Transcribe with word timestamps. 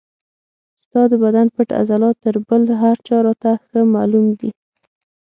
ستا 0.83 1.01
د 1.11 1.13
بدن 1.23 1.47
پټ 1.55 1.69
عضلات 1.81 2.15
تر 2.25 2.35
بل 2.47 2.61
هر 2.81 2.97
چا 3.07 3.17
راته 3.25 3.51
ښه 3.67 3.79
معلوم 3.95 4.25
دي. 4.39 4.49